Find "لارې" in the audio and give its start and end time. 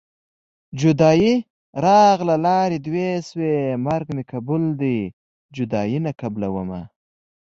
2.45-2.77